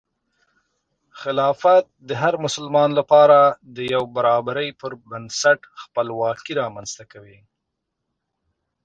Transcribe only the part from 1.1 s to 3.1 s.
خلافت د هر مسلمان